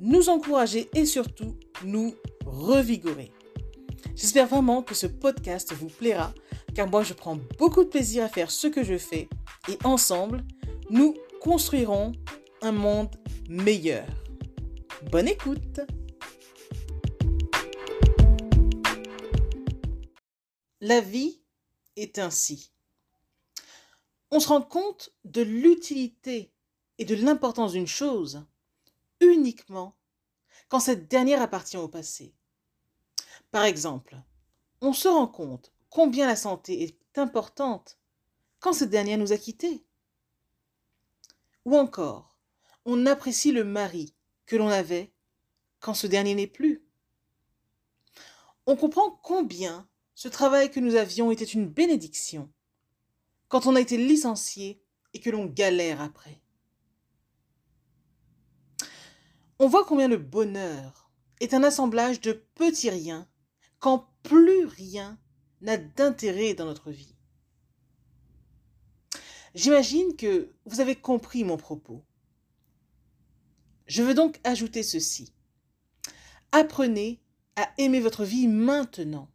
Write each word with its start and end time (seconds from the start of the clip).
nous 0.00 0.28
encourager 0.28 0.88
et 0.94 1.06
surtout 1.06 1.56
nous 1.84 2.14
revigorer. 2.44 3.32
J'espère 4.14 4.46
vraiment 4.46 4.82
que 4.82 4.94
ce 4.94 5.06
podcast 5.06 5.72
vous 5.72 5.88
plaira 5.88 6.32
car 6.74 6.88
moi 6.88 7.02
je 7.02 7.14
prends 7.14 7.38
beaucoup 7.58 7.84
de 7.84 7.88
plaisir 7.88 8.24
à 8.24 8.28
faire 8.28 8.50
ce 8.50 8.66
que 8.66 8.84
je 8.84 8.98
fais 8.98 9.28
et 9.68 9.78
ensemble, 9.84 10.44
nous 10.90 11.14
construirons 11.40 12.12
un 12.62 12.72
monde 12.72 13.14
meilleur. 13.48 14.06
Bonne 15.10 15.28
écoute 15.28 15.80
La 20.80 21.00
vie 21.00 21.40
est 21.96 22.18
ainsi. 22.18 22.72
On 24.30 24.40
se 24.40 24.48
rend 24.48 24.62
compte 24.62 25.10
de 25.24 25.40
l'utilité 25.40 26.52
et 26.98 27.04
de 27.04 27.14
l'importance 27.14 27.72
d'une 27.72 27.86
chose 27.86 28.44
uniquement 29.20 29.96
quand 30.68 30.80
cette 30.80 31.08
dernière 31.08 31.42
appartient 31.42 31.76
au 31.76 31.88
passé. 31.88 32.34
Par 33.50 33.64
exemple, 33.64 34.16
on 34.80 34.92
se 34.92 35.08
rend 35.08 35.28
compte 35.28 35.72
combien 35.90 36.26
la 36.26 36.36
santé 36.36 36.82
est 36.82 37.18
importante 37.18 37.98
quand 38.60 38.72
cette 38.72 38.90
dernière 38.90 39.18
nous 39.18 39.32
a 39.32 39.38
quittés. 39.38 39.84
Ou 41.64 41.76
encore, 41.76 42.38
on 42.84 43.06
apprécie 43.06 43.52
le 43.52 43.64
mari 43.64 44.14
que 44.46 44.56
l'on 44.56 44.68
avait 44.68 45.12
quand 45.80 45.94
ce 45.94 46.06
dernier 46.06 46.34
n'est 46.34 46.46
plus. 46.46 46.84
On 48.66 48.76
comprend 48.76 49.10
combien 49.22 49.88
ce 50.14 50.28
travail 50.28 50.70
que 50.70 50.80
nous 50.80 50.94
avions 50.94 51.30
était 51.30 51.44
une 51.44 51.68
bénédiction 51.68 52.50
quand 53.48 53.66
on 53.66 53.76
a 53.76 53.80
été 53.80 53.96
licencié 53.96 54.82
et 55.14 55.20
que 55.20 55.30
l'on 55.30 55.46
galère 55.46 56.00
après. 56.00 56.40
On 59.58 59.68
voit 59.68 59.86
combien 59.86 60.08
le 60.08 60.18
bonheur 60.18 61.10
est 61.40 61.54
un 61.54 61.62
assemblage 61.62 62.20
de 62.20 62.32
petits 62.32 62.90
riens 62.90 63.26
quand 63.78 64.08
plus 64.22 64.66
rien 64.66 65.18
n'a 65.62 65.78
d'intérêt 65.78 66.54
dans 66.54 66.66
notre 66.66 66.90
vie. 66.90 67.14
J'imagine 69.54 70.14
que 70.16 70.52
vous 70.66 70.80
avez 70.80 70.94
compris 70.94 71.42
mon 71.42 71.56
propos. 71.56 72.04
Je 73.86 74.02
veux 74.02 74.12
donc 74.12 74.38
ajouter 74.44 74.82
ceci. 74.82 75.32
Apprenez 76.52 77.22
à 77.56 77.72
aimer 77.78 78.00
votre 78.00 78.24
vie 78.24 78.48
maintenant. 78.48 79.30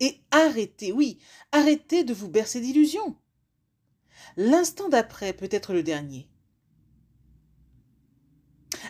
Et 0.00 0.20
arrêtez, 0.32 0.90
oui, 0.90 1.20
arrêtez 1.52 2.02
de 2.02 2.14
vous 2.14 2.28
bercer 2.28 2.60
d'illusions. 2.60 3.16
L'instant 4.36 4.88
d'après 4.88 5.32
peut 5.32 5.48
être 5.52 5.72
le 5.72 5.84
dernier. 5.84 6.28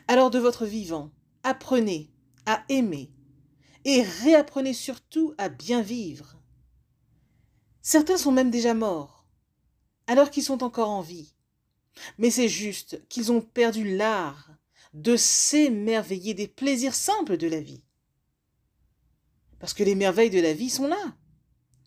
Alors 0.08 0.30
de 0.30 0.38
votre 0.38 0.64
vivant, 0.64 1.12
apprenez 1.42 2.10
à 2.46 2.64
aimer 2.70 3.12
et 3.84 4.02
réapprenez 4.02 4.72
surtout 4.72 5.34
à 5.36 5.50
bien 5.50 5.82
vivre. 5.82 6.42
Certains 7.82 8.16
sont 8.16 8.32
même 8.32 8.50
déjà 8.50 8.72
morts, 8.74 9.26
alors 10.06 10.30
qu'ils 10.30 10.42
sont 10.42 10.64
encore 10.64 10.88
en 10.88 11.02
vie. 11.02 11.34
Mais 12.16 12.30
c'est 12.30 12.48
juste 12.48 13.06
qu'ils 13.08 13.32
ont 13.32 13.42
perdu 13.42 13.96
l'art 13.96 14.50
de 14.94 15.14
s'émerveiller 15.16 16.32
des 16.32 16.48
plaisirs 16.48 16.94
simples 16.94 17.36
de 17.36 17.46
la 17.46 17.60
vie. 17.60 17.84
Parce 19.58 19.74
que 19.74 19.84
les 19.84 19.94
merveilles 19.94 20.30
de 20.30 20.40
la 20.40 20.54
vie 20.54 20.70
sont 20.70 20.86
là. 20.86 21.16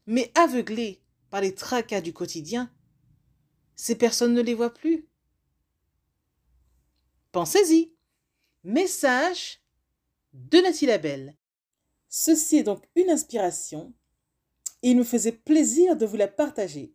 Mais 0.05 0.31
aveuglés 0.35 1.01
par 1.29 1.41
les 1.41 1.55
tracas 1.55 2.01
du 2.01 2.13
quotidien, 2.13 2.71
ces 3.75 3.95
personnes 3.95 4.33
ne 4.33 4.41
les 4.41 4.53
voient 4.53 4.73
plus. 4.73 5.07
Pensez-y. 7.31 7.95
Message 8.63 9.59
de 10.33 10.59
Nathalie 10.59 10.85
Labelle. 10.85 11.35
Ceci 12.09 12.57
est 12.57 12.63
donc 12.63 12.87
une 12.95 13.09
inspiration 13.09 13.91
et 14.83 14.91
il 14.91 14.97
me 14.97 15.03
faisait 15.03 15.31
plaisir 15.31 15.95
de 15.95 16.05
vous 16.05 16.15
la 16.15 16.27
partager. 16.27 16.93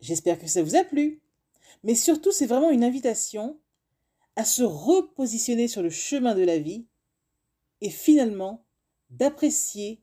J'espère 0.00 0.38
que 0.38 0.46
ça 0.46 0.62
vous 0.62 0.74
a 0.74 0.84
plu. 0.84 1.20
Mais 1.84 1.94
surtout, 1.94 2.32
c'est 2.32 2.46
vraiment 2.46 2.70
une 2.70 2.82
invitation 2.82 3.60
à 4.36 4.44
se 4.46 4.62
repositionner 4.62 5.68
sur 5.68 5.82
le 5.82 5.90
chemin 5.90 6.34
de 6.34 6.44
la 6.44 6.58
vie 6.58 6.86
et 7.82 7.90
finalement 7.90 8.64
d'apprécier 9.10 10.00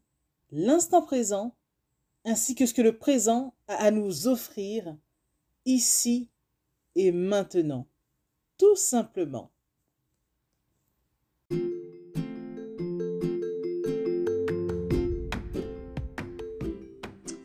l'instant 0.51 1.01
présent 1.01 1.55
ainsi 2.23 2.53
que 2.53 2.67
ce 2.67 2.73
que 2.75 2.83
le 2.83 2.99
présent 2.99 3.55
a 3.67 3.77
à 3.77 3.89
nous 3.89 4.27
offrir 4.27 4.95
ici 5.65 6.29
et 6.93 7.11
maintenant. 7.11 7.87
Tout 8.59 8.75
simplement. 8.75 9.51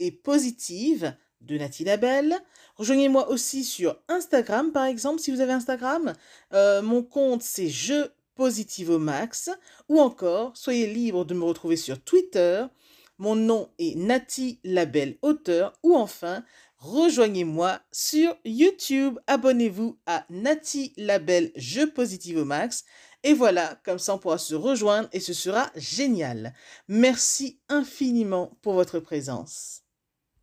et 0.00 0.10
Positive 0.10 1.14
de 1.40 1.58
Nathalie 1.58 1.84
Labelle. 1.84 2.34
Rejoignez-moi 2.76 3.28
aussi 3.28 3.64
sur 3.64 3.96
Instagram, 4.08 4.72
par 4.72 4.84
exemple, 4.84 5.20
si 5.20 5.30
vous 5.30 5.40
avez 5.40 5.52
Instagram. 5.52 6.14
Euh, 6.52 6.82
mon 6.82 7.02
compte, 7.02 7.42
c'est 7.42 7.68
Je 7.68 8.08
Positive 8.34 8.90
au 8.90 8.98
Max. 8.98 9.50
Ou 9.88 10.00
encore, 10.00 10.56
soyez 10.56 10.86
libre 10.92 11.24
de 11.24 11.34
me 11.34 11.44
retrouver 11.44 11.76
sur 11.76 12.02
Twitter. 12.02 12.64
Mon 13.18 13.36
nom 13.36 13.70
est 13.78 13.96
Nati 13.96 14.58
Labelle 14.64 15.18
Auteur. 15.22 15.72
Ou 15.84 15.94
enfin, 15.94 16.44
rejoignez-moi 16.78 17.80
sur 17.92 18.36
YouTube. 18.44 19.18
Abonnez-vous 19.28 19.98
à 20.06 20.26
Nati 20.30 20.94
Labelle 20.96 21.52
Je 21.54 21.82
Positive 21.82 22.38
au 22.38 22.44
Max. 22.44 22.84
Et 23.22 23.32
voilà, 23.32 23.80
comme 23.84 23.98
ça 23.98 24.14
on 24.14 24.18
pourra 24.18 24.36
se 24.36 24.54
rejoindre 24.54 25.08
et 25.12 25.20
ce 25.20 25.32
sera 25.32 25.70
génial. 25.76 26.54
Merci 26.88 27.58
infiniment 27.68 28.58
pour 28.60 28.74
votre 28.74 28.98
présence. 28.98 29.83